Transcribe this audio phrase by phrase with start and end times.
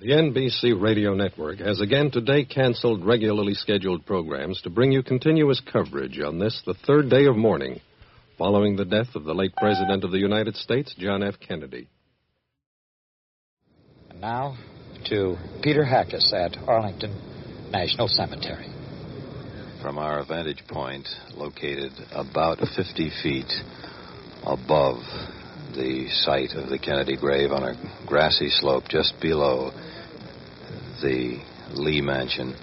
[0.00, 5.60] The NBC radio network has again today canceled regularly scheduled programs to bring you continuous
[5.70, 7.82] coverage on this, the third day of mourning,
[8.38, 11.34] following the death of the late President of the United States, John F.
[11.38, 11.86] Kennedy.
[14.08, 14.56] And now
[15.10, 18.68] to Peter Hackes at Arlington National Cemetery.
[19.82, 23.52] From our vantage point, located about 50 feet
[24.44, 24.96] above
[25.74, 29.70] the site of the Kennedy grave on a grassy slope just below
[31.00, 31.40] the
[31.72, 32.54] Lee Mansion,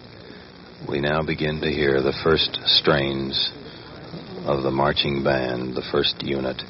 [0.88, 3.52] we now begin to hear the first strains
[4.46, 6.62] of the marching band, the first unit,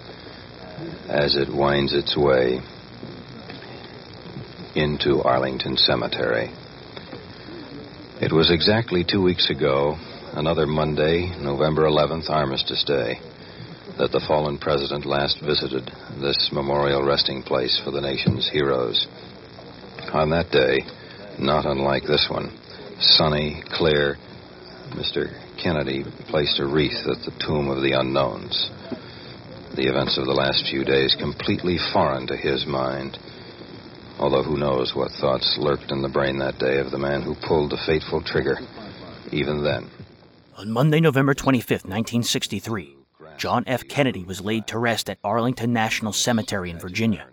[1.10, 2.60] as it winds its way
[4.76, 6.52] into Arlington Cemetery.
[8.22, 9.98] It was exactly two weeks ago,
[10.34, 13.20] another Monday, November 11th, Armistice Day,
[13.98, 19.06] that the fallen president last visited this memorial resting place for the nation's heroes.
[20.14, 20.80] On that day,
[21.40, 22.52] not unlike this one,
[23.00, 24.18] sunny, clear,
[24.92, 25.34] Mr.
[25.62, 28.70] Kennedy placed a wreath at the tomb of the unknowns.
[29.76, 33.18] The events of the last few days completely foreign to his mind.
[34.20, 37.36] Although who knows what thoughts lurked in the brain that day of the man who
[37.36, 38.58] pulled the fateful trigger,
[39.32, 39.90] even then.
[40.56, 42.98] On Monday, November 25, 1963,
[43.38, 43.88] John F.
[43.88, 47.28] Kennedy was laid to rest at Arlington National Cemetery in Virginia.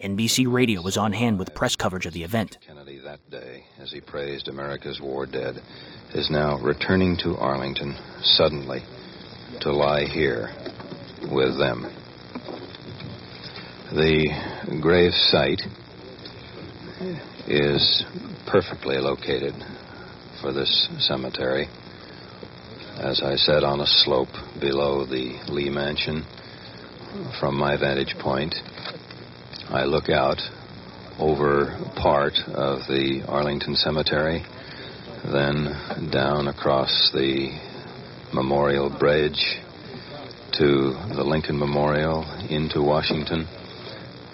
[0.00, 2.58] NBC Radio was on hand with press coverage of the event.
[3.10, 5.56] That day, as he praised America's war dead,
[6.14, 8.84] is now returning to Arlington suddenly
[9.62, 10.50] to lie here
[11.22, 11.92] with them.
[13.90, 15.60] The grave site
[17.48, 18.04] is
[18.46, 19.54] perfectly located
[20.40, 21.66] for this cemetery.
[22.96, 26.22] As I said, on a slope below the Lee Mansion.
[27.40, 28.54] From my vantage point,
[29.68, 30.38] I look out
[31.18, 34.44] over part of the Arlington Cemetery,
[35.24, 37.50] then down across the
[38.32, 39.58] Memorial Bridge
[40.52, 43.46] to the Lincoln Memorial into Washington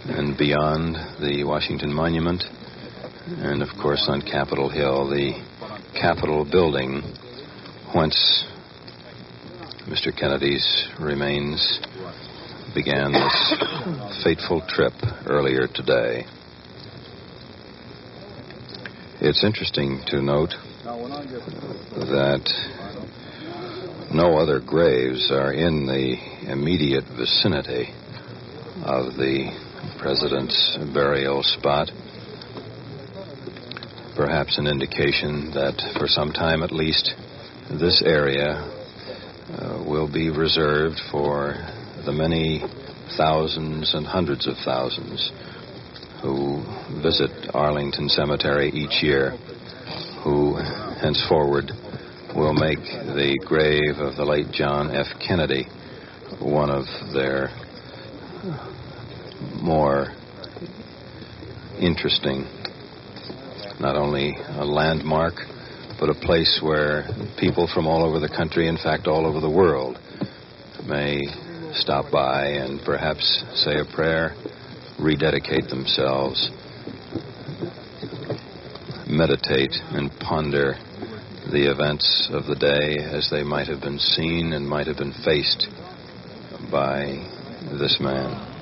[0.05, 2.45] and beyond the Washington Monument,
[3.27, 5.33] and of course on Capitol Hill, the
[5.99, 7.03] Capitol building,
[7.95, 8.45] whence
[9.89, 10.17] Mr.
[10.17, 11.81] Kennedy's remains
[12.75, 13.55] began this
[14.25, 14.93] fateful trip
[15.27, 16.27] earlier today.
[19.19, 20.53] It's interesting to note
[20.85, 22.45] that
[24.13, 27.95] no other graves are in the immediate vicinity
[28.85, 29.57] of the
[29.99, 31.91] president's burial spot.
[34.17, 37.15] Perhaps an indication that for some time at least
[37.71, 38.53] this area
[39.49, 41.55] uh, will be reserved for
[42.05, 42.63] the many
[43.17, 45.33] thousands and hundreds of thousands
[46.23, 46.63] who
[47.03, 49.31] visit Arlington Cemetery each year,
[50.25, 50.57] who
[51.01, 51.71] henceforward
[52.35, 55.07] will make the grave of the late John F.
[55.27, 55.67] Kennedy
[56.41, 57.49] one of their
[59.63, 60.09] more
[61.81, 62.45] interesting,
[63.81, 65.35] not only a landmark,
[65.99, 69.51] but a place where people from all over the country, in fact, all over the
[69.51, 69.99] world,
[70.87, 71.21] may
[71.73, 74.35] stop by and perhaps say a prayer,
[74.99, 76.51] rededicate themselves,
[79.07, 80.75] meditate and ponder
[81.51, 85.15] the events of the day as they might have been seen and might have been
[85.25, 85.69] faced
[86.71, 87.05] by
[87.79, 88.56] this man.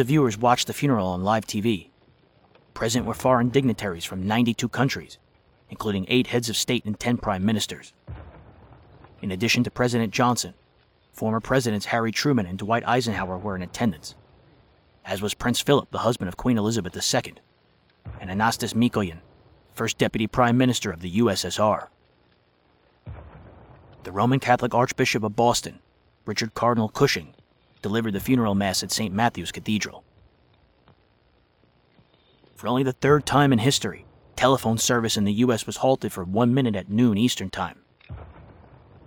[0.00, 1.90] Of viewers watched the funeral on live TV.
[2.74, 5.18] Present were foreign dignitaries from 92 countries,
[5.68, 7.92] including eight heads of state and 10 prime ministers.
[9.22, 10.54] In addition to President Johnson,
[11.12, 14.14] former Presidents Harry Truman and Dwight Eisenhower were in attendance,
[15.04, 17.34] as was Prince Philip, the husband of Queen Elizabeth II,
[18.20, 19.18] and Anastas Mikoyan,
[19.72, 21.88] first Deputy Prime Minister of the USSR.
[24.02, 25.80] The Roman Catholic Archbishop of Boston,
[26.24, 27.34] Richard Cardinal Cushing,
[27.82, 29.14] delivered the funeral mass at St.
[29.14, 30.04] Matthew's Cathedral.
[32.54, 34.04] For only the third time in history,
[34.36, 35.66] telephone service in the U.S.
[35.66, 37.80] was halted for one minute at noon Eastern Time.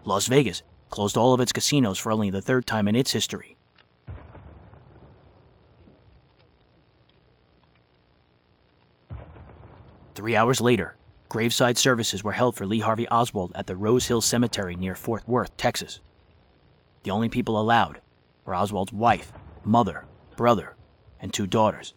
[0.05, 3.57] Las Vegas closed all of its casinos for only the third time in its history.
[10.15, 10.95] Three hours later,
[11.29, 15.27] graveside services were held for Lee Harvey Oswald at the Rose Hill Cemetery near Fort
[15.27, 15.99] Worth, Texas.
[17.03, 17.99] The only people allowed
[18.45, 19.31] were Oswald's wife,
[19.63, 20.05] mother,
[20.35, 20.75] brother,
[21.19, 21.93] and two daughters.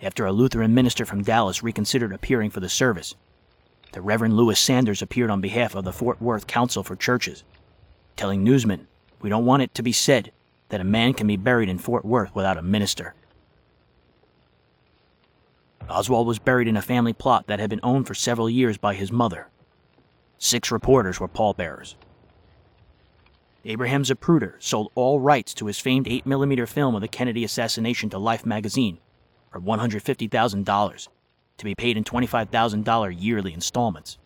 [0.00, 3.14] After a Lutheran minister from Dallas reconsidered appearing for the service,
[3.92, 7.44] the Reverend Louis Saunders appeared on behalf of the Fort Worth Council for Churches,
[8.16, 8.88] telling newsmen,
[9.20, 10.32] We don't want it to be said
[10.70, 13.14] that a man can be buried in Fort Worth without a minister.
[15.88, 18.94] Oswald was buried in a family plot that had been owned for several years by
[18.94, 19.48] his mother.
[20.38, 21.96] Six reporters were pallbearers.
[23.64, 28.18] Abraham Zapruder sold all rights to his famed 8mm film of the Kennedy assassination to
[28.18, 28.98] Life magazine
[29.52, 31.08] for $150,000
[31.58, 34.18] to be paid in $25,000 yearly installments.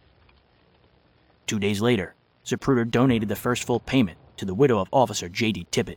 [1.47, 2.15] Two days later,
[2.47, 5.67] Zapruder donated the first full payment to the widow of Officer J.D.
[5.71, 5.97] Tippit.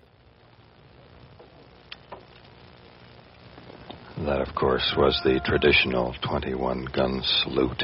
[4.18, 7.84] That, of course, was the traditional 21 gun salute.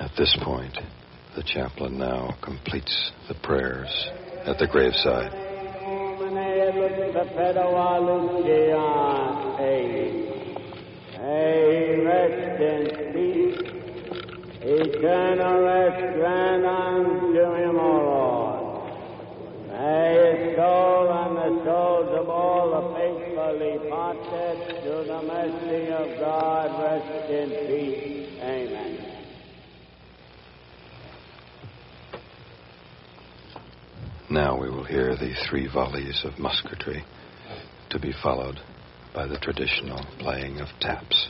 [0.00, 0.76] At this point,
[1.36, 4.10] the chaplain now completes the prayers
[4.46, 5.32] at the graveside.
[14.64, 18.58] Eternal rest grant unto him, O Lord.
[19.68, 26.20] May his soul and the souls of all the faithfully departed to the mercy of
[26.20, 28.28] God rest in peace.
[28.40, 28.91] Amen.
[34.32, 37.04] Now we will hear the three volleys of musketry,
[37.90, 38.58] to be followed
[39.14, 41.28] by the traditional playing of taps.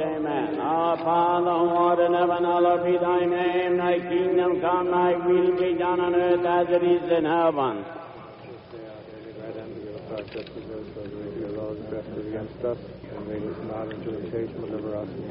[0.00, 0.56] Amen.
[0.56, 3.76] Father in heaven, hallowed be thy name.
[3.76, 7.84] Thy kingdom come, thy will be done on earth as it is in heaven.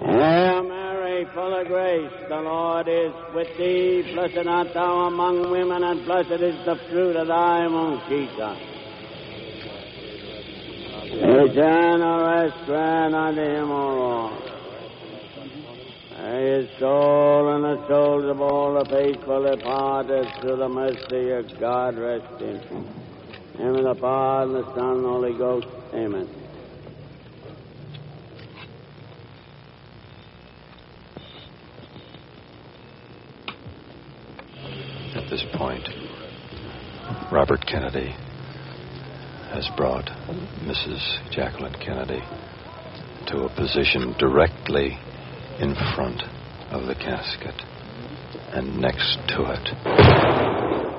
[0.05, 0.82] Hail
[1.13, 4.01] Mary, full of grace, the Lord is with thee.
[4.13, 8.57] Blessed art thou among women, and blessed is the fruit of thy womb, Jesus.
[11.13, 14.43] Eternal rest grant unto him, O Lord.
[16.17, 21.59] May his soul and the souls of all the faithful departed through the mercy of
[21.59, 22.59] God rest in.
[23.59, 25.67] Name of the Father, the Son, and the Holy Ghost.
[25.93, 26.42] Amen.
[35.33, 35.89] This point,
[37.31, 38.11] Robert Kennedy
[39.49, 40.05] has brought
[40.61, 41.31] Mrs.
[41.31, 42.21] Jacqueline Kennedy
[43.29, 44.95] to a position directly
[45.59, 46.21] in front
[46.69, 47.55] of the casket
[48.53, 50.92] and next to it.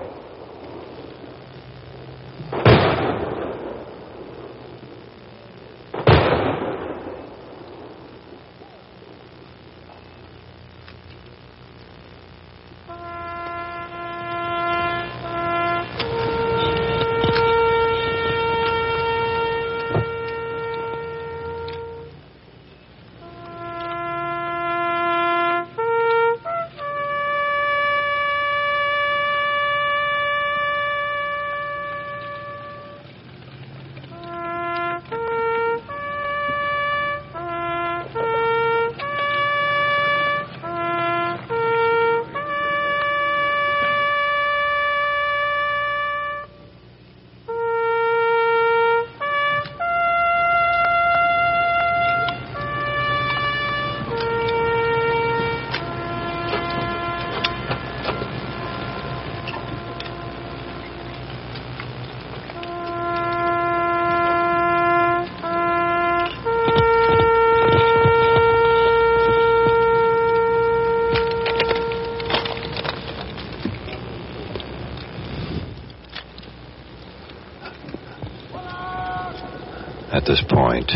[80.25, 80.91] At this point,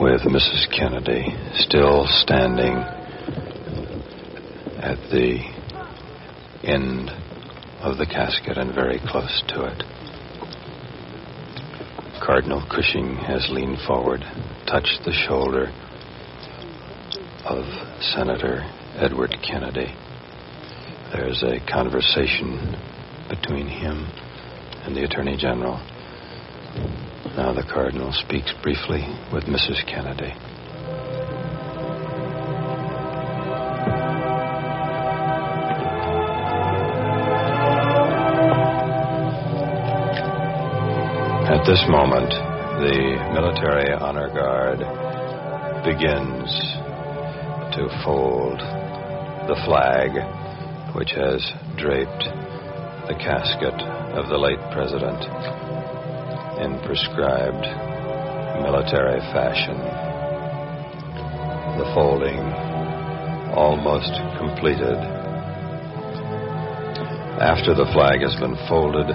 [0.00, 0.70] with Mrs.
[0.70, 2.76] Kennedy still standing
[4.78, 5.42] at the
[6.62, 7.10] end
[7.80, 9.82] of the casket and very close to it,
[12.24, 14.20] Cardinal Cushing has leaned forward,
[14.68, 15.72] touched the shoulder
[17.44, 17.64] of
[18.14, 18.62] Senator
[18.94, 19.92] Edward Kennedy.
[21.12, 22.76] There's a conversation
[23.28, 24.06] between him
[24.84, 25.82] and the Attorney General.
[27.36, 29.84] Now the Cardinal speaks briefly with Mrs.
[29.86, 30.34] Kennedy.
[41.46, 44.78] At this moment, the military honor guard
[45.84, 46.50] begins
[47.76, 48.58] to fold
[49.48, 50.10] the flag
[50.94, 51.40] which has
[51.76, 52.24] draped
[53.08, 53.74] the casket
[54.16, 55.22] of the late president
[56.58, 57.66] in prescribed
[58.62, 59.76] military fashion.
[61.76, 62.40] The folding
[63.52, 64.96] almost completed.
[67.40, 69.08] After the flag has been folded,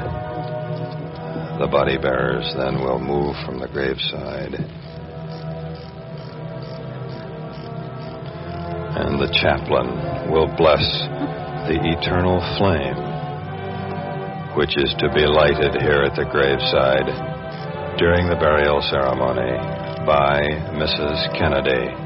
[1.60, 4.54] the body bearers then will move from the graveside.
[9.02, 10.86] And the chaplain will bless
[11.66, 12.98] the eternal flame,
[14.56, 17.31] which is to be lighted here at the graveside
[18.02, 19.54] during the burial ceremony
[20.08, 20.42] by
[20.74, 21.38] Mrs.
[21.38, 22.01] Kennedy.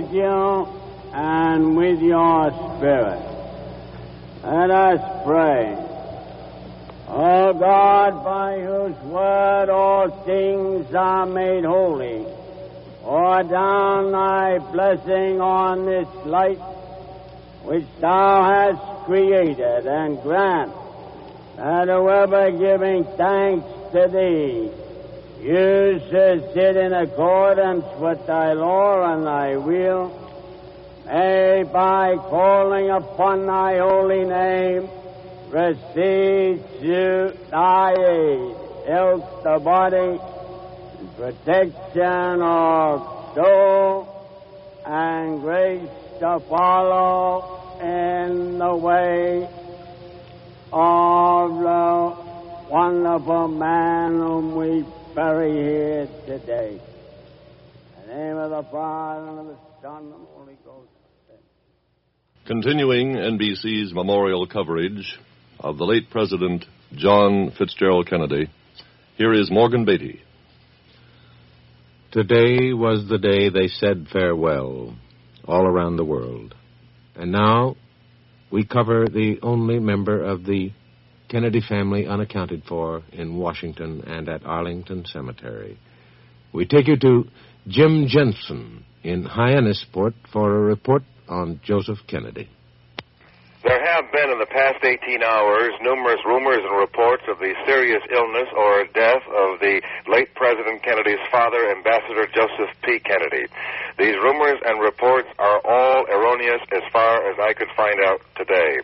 [0.00, 0.68] With you
[1.12, 3.20] and with your spirit.
[4.42, 5.76] Let us pray.
[7.08, 12.24] O God, by whose word all things are made holy,
[13.02, 16.60] pour down thy blessing on this light
[17.64, 20.72] which thou hast created, and grant
[21.56, 24.70] that whoever giving thanks to thee
[25.42, 30.12] uses it in accordance with thy law and thy will,
[31.06, 34.88] may by calling upon thy holy name
[35.48, 38.56] receive to thy aid,
[38.86, 40.20] health the body,
[41.16, 44.06] protection of soul,
[44.84, 45.88] and grace
[46.20, 49.48] to follow in the way
[50.72, 52.30] of the
[52.70, 54.79] wonderful man whom we
[55.14, 56.80] bury here today.
[58.02, 60.88] In the name of the Father, and of the Son, and the Holy Ghost.
[62.46, 65.18] Continuing NBC's memorial coverage
[65.58, 66.64] of the late President
[66.94, 68.48] John Fitzgerald Kennedy,
[69.16, 70.22] here is Morgan Beatty.
[72.12, 74.96] Today was the day they said farewell
[75.46, 76.54] all around the world.
[77.14, 77.76] And now
[78.50, 80.72] we cover the only member of the
[81.30, 85.78] Kennedy family unaccounted for in Washington and at Arlington Cemetery.
[86.52, 87.28] We take you to
[87.68, 92.48] Jim Jensen in Hyannisport for a report on Joseph Kennedy.
[93.62, 98.00] There have been in the past 18 hours numerous rumors and reports of the serious
[98.08, 102.98] illness or death of the late President Kennedy's father, Ambassador Joseph P.
[103.04, 103.52] Kennedy.
[103.98, 108.80] These rumors and reports are all erroneous as far as I could find out today.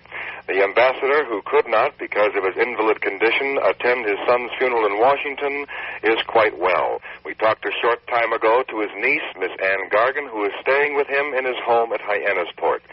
[0.46, 5.00] The ambassador, who could not, because of his invalid condition, attend his son's funeral in
[5.00, 5.64] Washington,
[6.04, 7.00] is quite well.
[7.24, 11.00] We talked a short time ago to his niece, Miss Anne Gargan, who is staying
[11.00, 12.84] with him in his home at Hyannisport.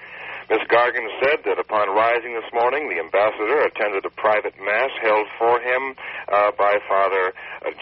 [0.50, 5.28] Miss Gargan said that upon rising this morning, the ambassador attended a private mass held
[5.40, 5.96] for him
[6.32, 7.34] uh, by Father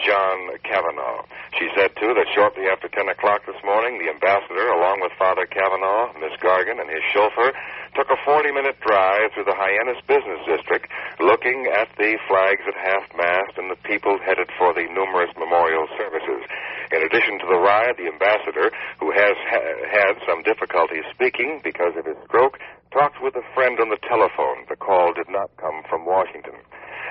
[0.04, 1.22] John Cavanaugh.
[1.58, 5.46] She said, too, that shortly after 10 o'clock this morning, the ambassador, along with Father
[5.46, 7.52] Cavanaugh, Miss Gargan, and his chauffeur,
[7.94, 10.88] took a 40 minute drive through the Hyannis Business District,
[11.20, 15.86] looking at the flags at half mast and the people headed for the numerous memorial
[16.00, 16.42] services.
[16.92, 21.92] In addition to the ride, the ambassador, who has ha- had some difficulty speaking because
[21.96, 22.58] of his stroke,
[22.92, 24.68] talked with a friend on the telephone.
[24.68, 26.60] The call did not come from Washington.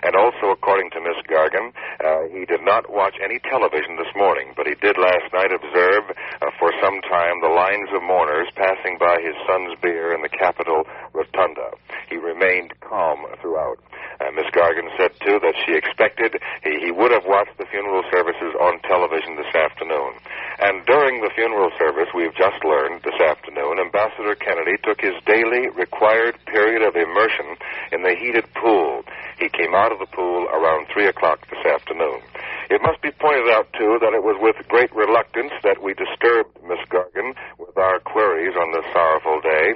[0.04, 4.54] And also, according to Miss Gargan, uh, he did not watch any television this morning,
[4.56, 6.10] but he did last night observe
[6.42, 10.30] uh, for some time the lines of mourners passing by his son's bier in the
[10.30, 11.78] Capitol Rotunda.
[12.10, 13.78] He remained calm throughout.
[14.22, 18.04] Uh, Miss Gargan said, too, that she expected he, he would have watched the funeral
[18.14, 20.14] services on television this afternoon.
[20.62, 25.74] And during the funeral service, we've just learned this afternoon, Ambassador Kennedy took his daily
[25.74, 27.58] required period of immersion
[27.92, 29.02] in the heated pool.
[29.42, 32.22] He came out of the pool around 3 o'clock this afternoon.
[32.70, 36.54] It must be pointed out, too, that it was with great reluctance that we disturbed
[36.62, 39.74] Miss Gargan with our queries on this sorrowful day.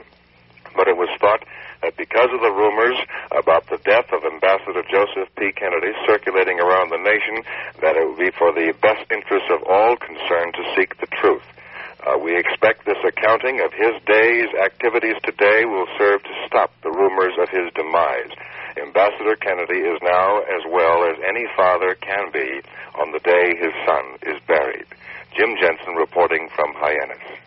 [0.75, 1.41] But it was thought
[1.81, 2.95] that because of the rumors
[3.35, 5.51] about the death of Ambassador Joseph P.
[5.51, 7.43] Kennedy circulating around the nation,
[7.83, 11.43] that it would be for the best interests of all concerned to seek the truth.
[12.07, 16.91] Uh, we expect this accounting of his day's activities today will serve to stop the
[16.95, 18.31] rumors of his demise.
[18.79, 22.63] Ambassador Kennedy is now as well as any father can be
[22.95, 24.87] on the day his son is buried.
[25.35, 27.43] Jim Jensen reporting from Hyannis.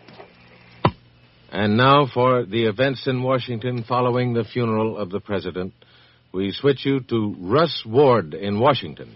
[1.51, 5.73] And now for the events in Washington following the funeral of the president.
[6.31, 9.15] We switch you to Russ Ward in Washington.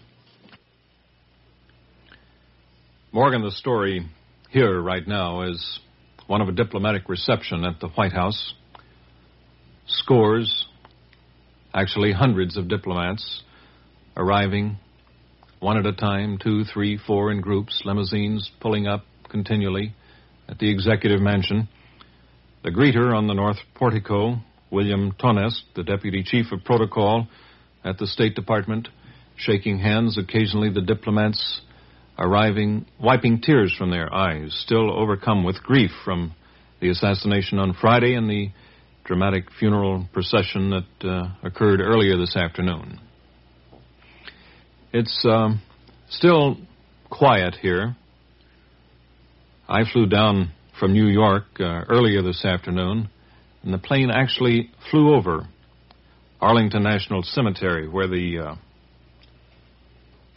[3.12, 4.08] Morgan, the story
[4.50, 5.80] here right now is
[6.26, 8.56] one of a diplomatic reception at the White House.
[9.86, 10.66] Scores,
[11.72, 13.44] actually hundreds of diplomats
[14.18, 14.78] arriving
[15.60, 19.94] one at a time, two, three, four in groups, limousines pulling up continually
[20.50, 21.70] at the executive mansion.
[22.64, 24.38] The greeter on the north portico,
[24.72, 27.28] William Tonesk, the deputy chief of protocol
[27.84, 28.88] at the State Department,
[29.36, 31.60] shaking hands, occasionally the diplomats
[32.18, 36.34] arriving, wiping tears from their eyes, still overcome with grief from
[36.80, 38.50] the assassination on Friday and the
[39.04, 42.98] dramatic funeral procession that uh, occurred earlier this afternoon.
[44.94, 45.62] It's um,
[46.08, 46.56] still
[47.10, 47.98] quiet here.
[49.68, 53.10] I flew down from New York uh, earlier this afternoon,
[53.64, 55.48] and the plane actually flew over
[56.42, 58.56] Arlington National Cemetery, where the uh,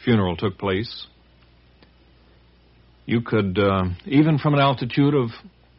[0.04, 1.06] funeral took place.
[3.06, 5.30] You could, uh, even from an altitude of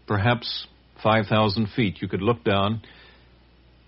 [0.08, 0.68] perhaps
[1.04, 2.82] 5,000 feet, you could look down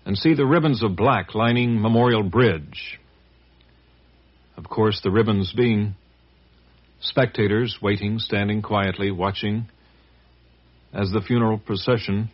[0.04, 2.98] and see the ribbons of black lining Memorial Bridge.
[4.56, 5.94] Of course, the ribbons being
[7.00, 9.68] spectators waiting, standing quietly, watching
[10.92, 12.30] as the funeral procession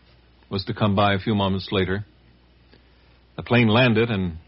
[0.51, 2.05] was to come by a few moments later.
[3.37, 4.39] The plane landed, and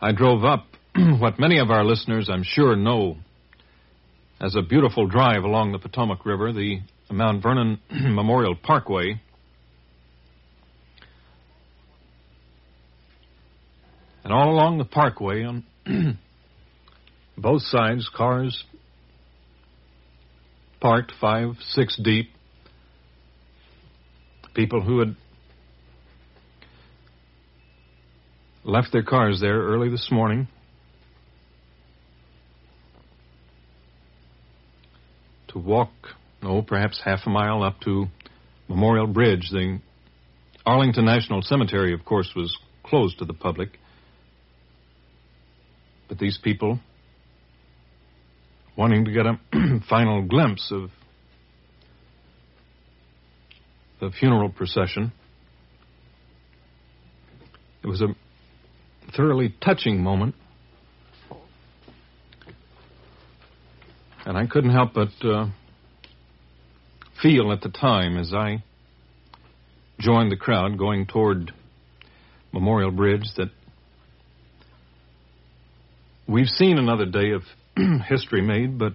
[0.00, 0.66] I drove up
[1.18, 3.16] what many of our listeners, I'm sure, know
[4.40, 9.20] as a beautiful drive along the Potomac River, the Mount Vernon Memorial Parkway.
[14.24, 15.64] And all along the parkway, on
[17.38, 18.64] both sides, cars
[20.80, 22.30] parked five, six deep.
[24.54, 25.16] People who had
[28.64, 30.48] left their cars there early this morning
[35.48, 35.90] to walk,
[36.42, 38.06] oh, perhaps half a mile up to
[38.68, 39.50] Memorial Bridge.
[39.50, 39.78] The
[40.64, 43.78] Arlington National Cemetery, of course, was closed to the public.
[46.08, 46.80] But these people
[48.76, 49.38] wanting to get a
[49.88, 50.90] final glimpse of
[54.00, 55.12] the funeral procession.
[57.82, 58.08] It was a
[59.16, 60.34] thoroughly touching moment.
[64.26, 65.46] And I couldn't help but uh,
[67.22, 68.64] feel at the time as I
[70.00, 71.52] joined the crowd going toward
[72.52, 73.50] Memorial Bridge that
[76.28, 77.42] we've seen another day of
[78.08, 78.94] history made, but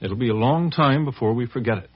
[0.00, 1.90] it'll be a long time before we forget it.